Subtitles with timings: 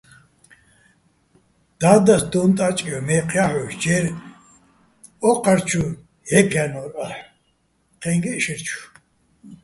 [1.79, 4.05] და́დას დონ-ტა́ჭკევ მაჲჴი̆ ჲა́ჰ̦ოშ ჯერ
[5.29, 5.81] ო́ჴარჩუ
[6.27, 7.23] ჲჵე́ფჲანო́რ აჰ̦ო̆,
[8.01, 8.79] ჴე́ჼგეჸ შაჲრჩუ.